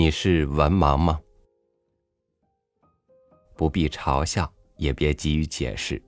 [0.00, 1.20] 你是文盲吗？
[3.54, 6.02] 不必嘲笑，也别急于解释。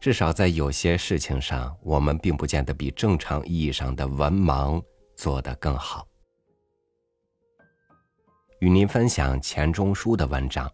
[0.00, 4.82] 至少在有些事情上，我们并不见得比正常意义上的文盲
[5.16, 6.04] 做得更好。
[8.58, 10.66] 与您分享钱钟书的文章《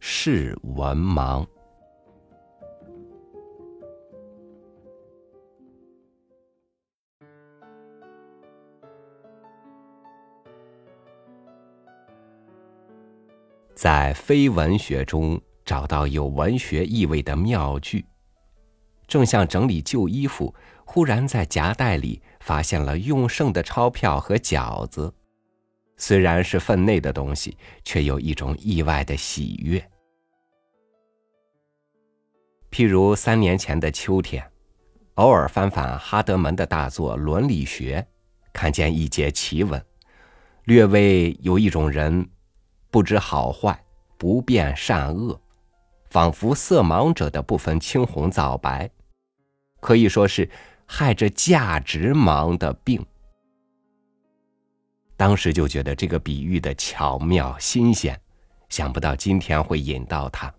[0.00, 1.44] 是文盲》。
[13.78, 18.04] 在非文学中找到有文学意味的妙句，
[19.06, 20.52] 正像整理旧衣服，
[20.84, 25.14] 忽然在夹袋里发现了用剩的钞票和饺子。
[25.96, 29.78] 虽然是分内的东西，却有一种意外的喜悦。
[32.72, 34.44] 譬如三年前的秋天，
[35.14, 38.04] 偶尔翻翻哈德门的大作《伦理学》，
[38.52, 39.80] 看见一节奇文，
[40.64, 42.28] 略微有一种人。
[42.90, 43.84] 不知好坏，
[44.16, 45.40] 不辨善恶，
[46.10, 48.90] 仿佛色盲者的不分青红皂白，
[49.80, 50.48] 可以说是
[50.86, 53.04] 害着价值盲的病。
[55.16, 58.18] 当时就觉得这个比喻的巧妙新鲜，
[58.68, 60.52] 想不到今天会引到它。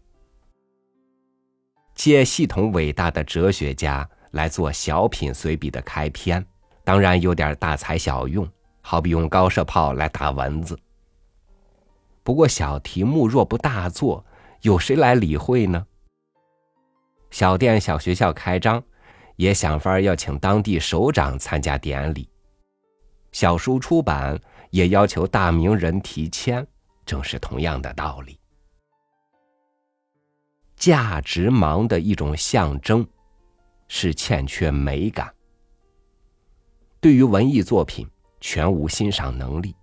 [1.96, 6.46] 借系统伟大的哲学家来做小品随笔的开篇，
[6.84, 8.48] 当然有点大材小用，
[8.82, 10.78] 好比用高射炮来打蚊子。
[12.30, 14.24] 不过小题目若不大做，
[14.62, 15.84] 有谁来理会呢？
[17.32, 18.84] 小店、小学校开张，
[19.36, 22.30] 也想法要请当地首长参加典礼；
[23.32, 26.64] 小书出版，也要求大名人提签，
[27.04, 28.40] 正是同样的道理。
[30.76, 33.04] 价值盲的一种象征，
[33.88, 35.34] 是欠缺美感，
[37.02, 38.08] 对于文艺作品
[38.40, 39.76] 全无欣赏能力。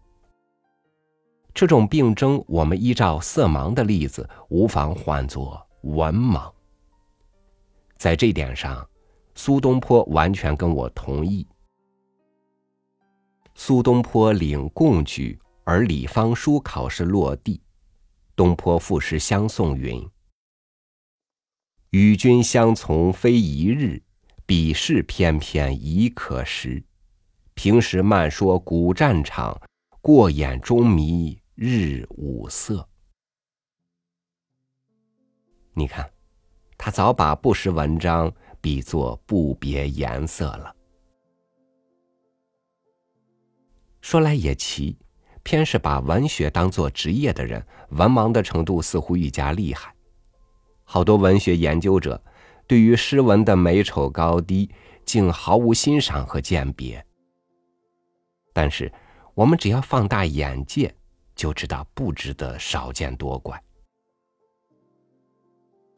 [1.56, 6.52] 这种病症，我们依照色盲的例子，无妨唤作文盲。
[7.96, 8.86] 在这点上，
[9.34, 11.48] 苏东坡完全跟我同意。
[13.54, 17.58] 苏东坡领贡举，而李方书考试落地。
[18.34, 20.06] 东坡赋诗相送云
[21.88, 24.02] ：“与君相从非一日，
[24.44, 26.84] 比试偏偏已可识。
[27.54, 29.58] 平时漫说古战场，
[30.02, 32.86] 过眼中迷。”日五色，
[35.72, 36.06] 你看，
[36.76, 38.30] 他早把不识文章
[38.60, 40.76] 比作不别颜色了。
[44.02, 44.98] 说来也奇，
[45.42, 49.94] 偏是把文学当做职业的人，文盲的程度似乎愈加厉害。
[50.84, 52.22] 好多文学研究者
[52.66, 54.70] 对于诗文的美丑高低，
[55.06, 57.02] 竟毫无欣赏和鉴别。
[58.52, 58.92] 但是，
[59.32, 60.94] 我们只要放大眼界。
[61.36, 63.62] 就知道不值得少见多怪。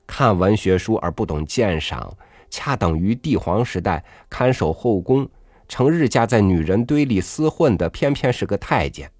[0.06, 2.14] 看文学书而不懂鉴赏，
[2.50, 5.28] 恰等于帝皇时代看守后宫，
[5.68, 9.10] 成日夹在女人堆里厮混的，偏偏是个太监，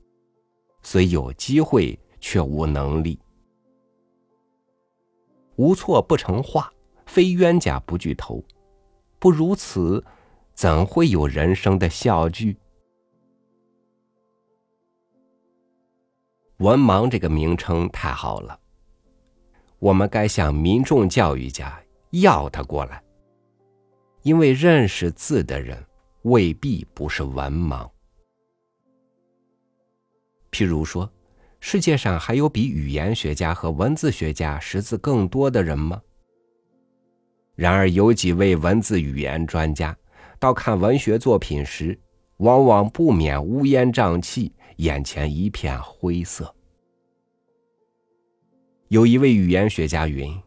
[0.82, 3.18] 虽有机会，却无能力。
[5.56, 6.72] 无错不成话，
[7.04, 8.42] 非冤家不聚头。
[9.18, 10.04] 不如此，
[10.54, 12.56] 怎会有人生的笑剧？
[16.58, 18.58] 文盲这个名称太好了，
[19.78, 21.80] 我们该向民众教育家
[22.10, 23.00] 要他过来，
[24.22, 25.80] 因为认识字的人
[26.22, 27.88] 未必不是文盲。
[30.50, 31.08] 譬如说，
[31.60, 36.02] 世界上还有比语言学家和文字学家识字更多的人吗？
[37.54, 39.96] 然而，有几位文字语言专家，
[40.40, 41.96] 到看文学作品时，
[42.38, 44.52] 往往不免乌烟瘴气。
[44.78, 46.54] 眼前一片灰色。
[48.88, 50.40] 有一位语言学家云：“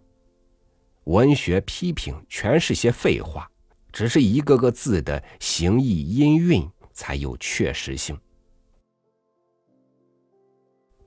[1.06, 3.50] 文学批评全是些废话，
[3.92, 8.18] 只是一个个字的形意音韵才有确实性。”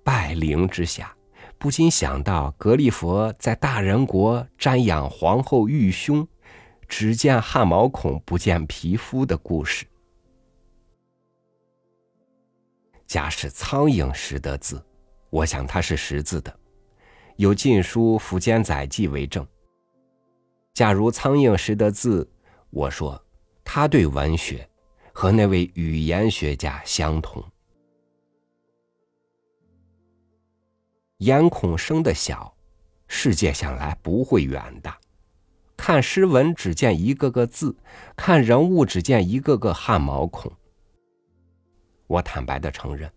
[0.05, 1.17] 拜灵之下，
[1.57, 6.29] 不禁想到格利佛在大人国瞻仰皇后玉胸，
[6.87, 9.87] 只见汗毛孔不见皮肤的故事。
[13.07, 14.85] 假使苍蝇识得字，
[15.31, 16.59] 我想他是识字的，
[17.37, 19.47] 有《晋书·苻坚载记》为证。
[20.73, 22.29] 假如苍蝇识得字，
[22.71, 23.23] 我说
[23.63, 24.69] 他对文学
[25.13, 27.45] 和那位语言学家相同。
[31.19, 32.53] 眼孔生的小，
[33.07, 34.99] 世界想来不会远大。
[35.77, 37.77] 看诗文只见一个个字，
[38.17, 40.51] 看人物只见一个个汗毛孔。
[42.07, 43.11] 我坦白的承认，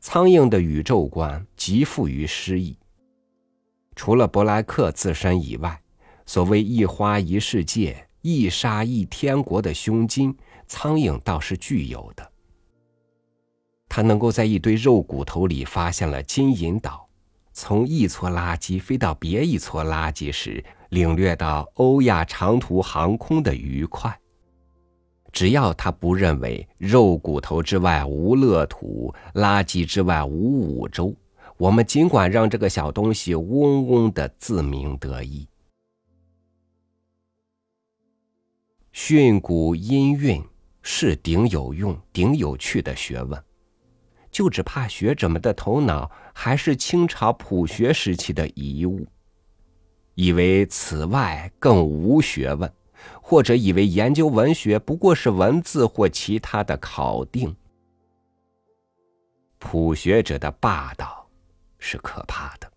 [0.00, 2.76] 苍蝇的宇宙观极富于诗意。
[3.94, 5.80] 除了伯莱克自身以外，
[6.24, 10.34] 所谓一花一世界、一沙一天国的胸襟，
[10.66, 12.32] 苍蝇倒是具有的。
[13.88, 17.06] 它能够在一堆肉骨头里发现了金银岛，
[17.52, 24.18] 从一撮垃圾飞到别一撮垃圾时，领略到欧亚长途航空的愉快。
[25.32, 31.16] 只要他不认为肉骨头之外无乐土，垃圾之外无五洲，
[31.56, 35.48] 我们尽管让这个小东西嗡嗡的自鸣得意。
[38.92, 40.44] 训诂音韵
[40.82, 43.42] 是顶有用、顶有趣的学问，
[44.30, 49.06] 就只怕学者们的头脑还是清朝朴学时期的遗物，
[50.14, 52.70] 以为此外更无学问。
[53.20, 57.54] 或者以为研究文学不过是文字或其他的考定，
[59.58, 61.28] 普学者的霸道
[61.78, 62.70] 是可怕的。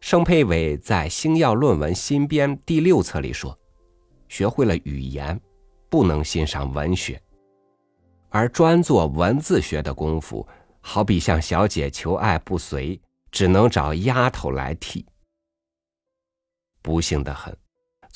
[0.00, 3.58] 盛佩伟在《星耀论文新编》第六册里说
[4.28, 5.40] ：“学会了语言，
[5.88, 7.20] 不能欣赏文学，
[8.28, 10.46] 而专做文字学的功夫，
[10.80, 13.00] 好比向小姐求爱不遂，
[13.32, 15.04] 只能找丫头来替。
[16.82, 17.52] 不幸的很。”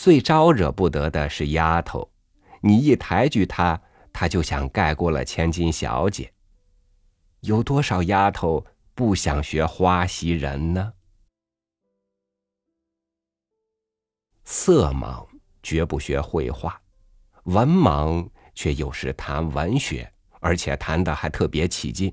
[0.02, 2.11] 最招惹不得的是丫头，
[2.62, 3.79] 你一抬举她，
[4.14, 6.32] 她就想盖过了千金小姐。
[7.41, 8.64] 有多少丫头
[8.94, 10.94] 不想学花袭人呢？
[14.43, 15.26] 色盲
[15.62, 16.81] 绝不学绘画，
[17.43, 20.11] 文盲却有时谈文学，
[20.41, 22.11] 而且谈的还特别起劲，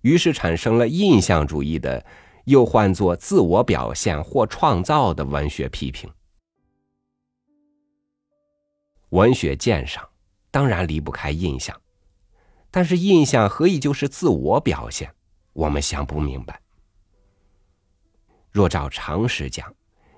[0.00, 2.04] 于是产生了印象主义的，
[2.46, 6.10] 又唤作自我表现或创造的文学批评。
[9.14, 10.04] 文学鉴赏
[10.50, 11.80] 当然离不开印象，
[12.68, 15.08] 但是印象何以就是自我表现？
[15.52, 16.60] 我们想不明白。
[18.50, 19.72] 若照常识讲，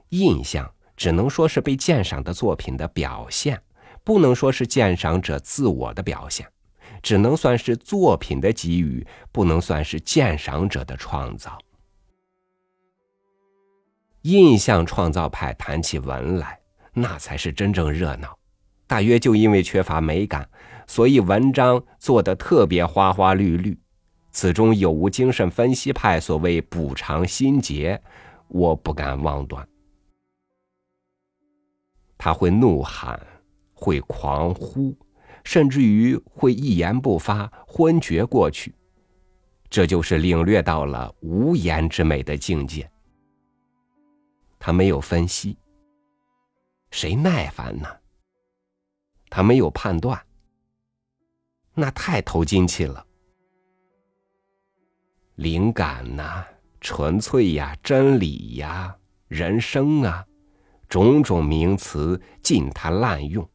[0.08, 3.62] 印象只能说是被鉴赏的作品的表现，
[4.02, 6.50] 不能说是鉴赏者自我的表现，
[7.02, 11.58] 只能算是作品的给予，不能算是鉴赏者的创造。
[14.22, 16.58] 印象创造派谈起文来，
[16.94, 18.34] 那才是真正热闹。
[18.86, 20.48] 大约就因为缺乏美感，
[20.86, 23.78] 所以文章做的特别花花绿绿。
[24.30, 28.00] 此中有无精神分析派所谓补偿心结，
[28.48, 29.66] 我不敢妄断。
[32.18, 33.18] 他会怒喊，
[33.74, 34.96] 会狂呼，
[35.42, 38.74] 甚至于会一言不发，昏厥过去。
[39.68, 42.88] 这就是领略到了无言之美的境界。
[44.58, 45.58] 他没有分析，
[46.90, 47.88] 谁耐烦呢？
[49.28, 50.24] 他没有判断，
[51.74, 53.06] 那太投金去了。
[55.34, 56.44] 灵感呐，
[56.80, 58.96] 纯粹呀，真理呀，
[59.28, 60.24] 人生啊，
[60.88, 63.46] 种种名词尽他滥用，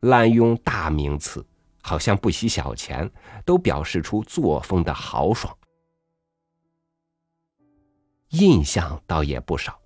[0.00, 1.44] 滥用大名词，
[1.82, 3.10] 好像不惜小钱，
[3.44, 5.56] 都表示出作风的豪爽。
[8.28, 9.76] 印象倒也不少，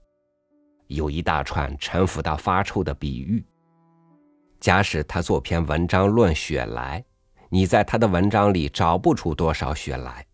[0.88, 3.42] 有一大串陈腐到发臭的比喻。
[4.64, 7.04] 假使他做篇文章论雪莱，
[7.50, 10.24] 你在他的文章里找不出多少雪莱，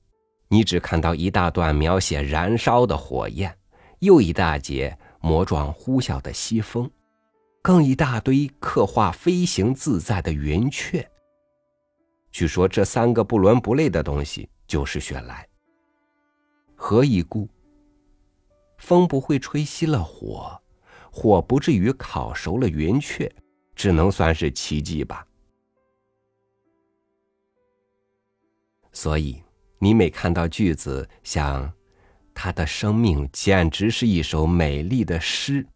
[0.46, 3.52] 你只看到一大段描写燃烧的火焰，
[3.98, 6.88] 又一大截魔状呼啸的西风，
[7.60, 11.04] 更一大堆刻画飞行自在的云雀。
[12.30, 15.44] 据说这三个不伦不类的东西就是雪莱。
[16.76, 17.48] 何以故？
[18.78, 20.56] 风不会吹熄了火，
[21.10, 23.28] 火不至于烤熟了云雀。
[23.80, 25.26] 只能算是奇迹吧。
[28.92, 29.42] 所以，
[29.78, 31.72] 你每看到句子像
[32.34, 35.66] “他的生命简直是一首美丽的诗”，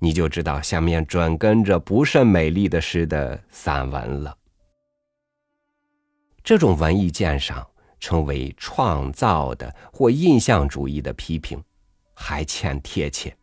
[0.00, 4.34] 你就知道下面准跟着不甚美丽的诗的散文了。
[6.42, 11.62] 这种文艺鉴赏称为创造的或印象主义的批评，
[12.14, 13.36] 还欠贴切。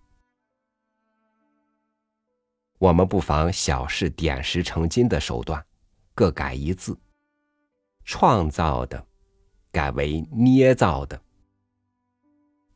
[2.78, 5.66] 我们不妨小试点石成金的手段，
[6.14, 6.98] 各改一字，
[8.04, 9.06] 创造的
[9.72, 11.20] 改为捏造的，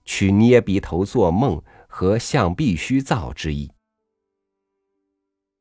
[0.04, 3.72] 取捏鼻头做梦和像必须造之意。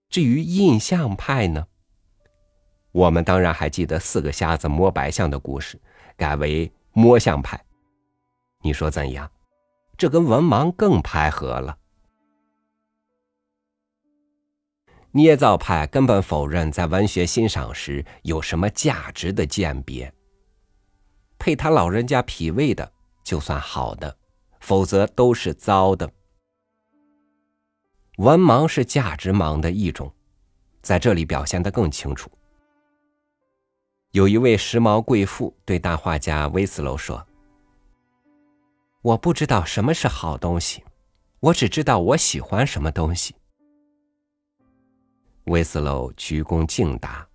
[0.09, 1.66] 至于印象派呢，
[2.92, 5.80] 我们当然还记得四个瞎子摸白象的故事，
[6.16, 7.62] 改为摸象派。
[8.62, 9.30] 你说怎样？
[9.99, 11.76] 这跟文盲更拍合了。
[15.12, 20.12] 捏造派根本否认在文学欣赏时有什么价值的鉴别，
[21.37, 22.93] 配他老人家脾胃的
[23.25, 24.17] 就算好的，
[24.61, 26.09] 否则都是糟的。
[28.19, 30.12] 文盲是价值盲的一种，
[30.81, 32.31] 在这里表现的更清楚。
[34.12, 37.26] 有一位时髦贵妇对大画家威斯楼说
[39.02, 40.85] ：“我不知道什么是好东西，
[41.40, 43.35] 我只知道我喜欢什么东西。”
[45.44, 47.26] 威斯楼鞠躬敬答：“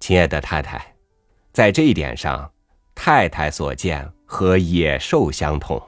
[0.00, 0.94] 亲爱的太太。”
[1.52, 2.52] 在这一点上，
[2.94, 5.82] 太太所见和野兽相同。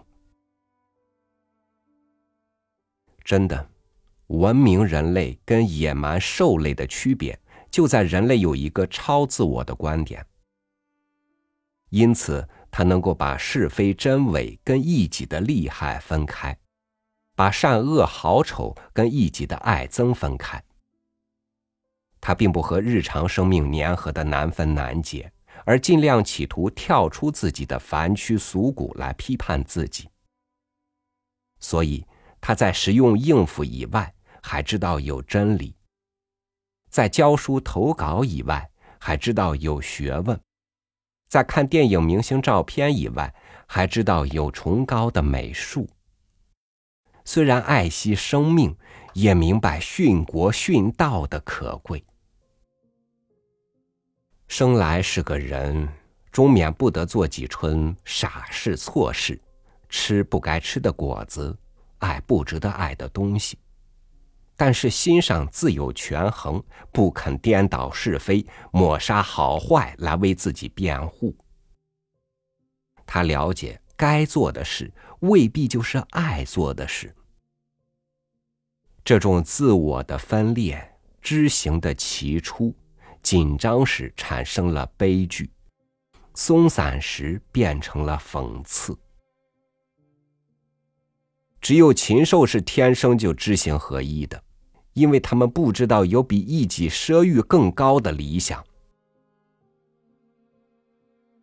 [3.24, 3.70] 真的，
[4.26, 7.38] 文明人类跟野蛮兽类的区别
[7.70, 10.26] 就在人类有一个超自我的观点，
[11.90, 16.58] 因此他能够把是非真伪跟异己的利害分开，
[17.40, 20.62] 把善恶好丑跟一己的爱憎分开。
[22.20, 25.32] 他并不和日常生命粘合的难分难解。
[25.64, 30.08] 而尽量企图跳出自己的凡躯俗骨来批判自己，
[31.60, 32.06] 所以
[32.42, 35.74] 他在实用应付以外，还知道有真理；
[36.90, 40.36] 在教书投稿以外，还知道有学问；
[41.28, 43.34] 在看电影明星照片以外，
[43.66, 45.88] 还知道有崇高的美术。
[47.24, 48.76] 虽然爱惜生命，
[49.14, 52.04] 也明白殉国殉道的可贵。
[54.48, 55.88] 生来是个人，
[56.32, 59.40] 终免不得做几春傻事错事，
[59.88, 61.56] 吃不该吃的果子，
[61.98, 63.58] 爱不值得爱的东西。
[64.56, 66.62] 但是心上自有权衡，
[66.92, 71.34] 不肯颠倒是非，抹杀好坏来为自己辩护。
[73.06, 77.14] 他了解该做的事，未必就是爱做的事。
[79.04, 82.74] 这种自我的分裂，知行的起初。
[83.22, 85.50] 紧张时产生了悲剧，
[86.34, 88.96] 松散时变成了讽刺。
[91.60, 94.42] 只有禽兽是天生就知行合一的，
[94.94, 98.64] 因为他们不知道有比一己奢欲更高的理想。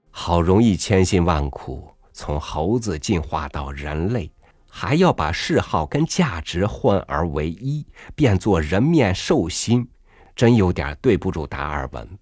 [0.09, 4.31] 好容易千辛万苦从猴子进化到人类，
[4.67, 9.87] 还要把嗜好跟价值混而为一，变作人面兽心。
[10.35, 12.19] 真有点对不住达尔文。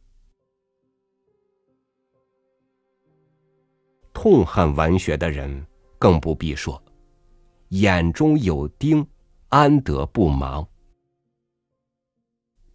[4.13, 5.65] 痛恨文学的人
[5.97, 6.81] 更不必说，
[7.69, 9.05] 眼中有钉，
[9.47, 10.67] 安得不盲？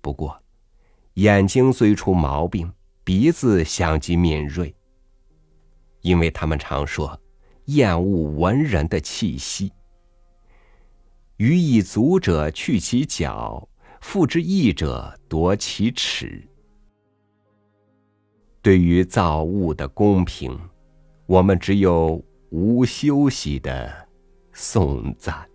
[0.00, 0.42] 不过，
[1.14, 2.72] 眼睛虽出毛病，
[3.04, 4.74] 鼻子相即敏锐，
[6.02, 7.20] 因为他们常说
[7.66, 9.72] 厌恶文人的气息。
[11.36, 13.66] 予以足者去其脚。
[14.00, 16.42] 复之义者夺其齿。
[18.62, 20.58] 对于造物的公平，
[21.26, 24.08] 我们只有无休息的
[24.54, 25.46] 颂赞。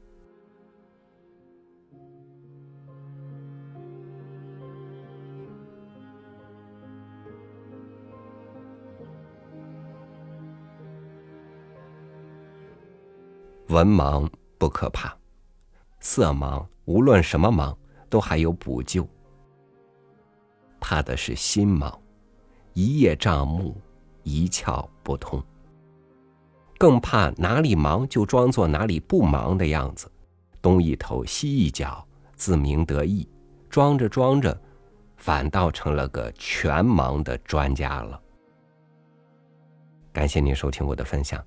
[13.68, 15.16] 文盲不可怕，
[16.00, 17.76] 色盲无论什么盲。
[18.08, 19.06] 都还有补救。
[20.80, 21.94] 怕的是心盲，
[22.74, 23.76] 一叶障目，
[24.24, 25.44] 一窍不通。
[26.78, 30.10] 更怕哪里忙就装作哪里不忙的样子，
[30.62, 33.28] 东一头西一脚，自鸣得意，
[33.70, 34.58] 装着装着，
[35.18, 38.22] 反倒成了个全盲的专家了。
[40.14, 41.44] 感谢您收听我的分享，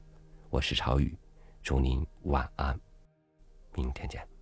[0.51, 1.17] 我是朝雨，
[1.63, 2.79] 祝您晚安，
[3.75, 4.38] 明天见。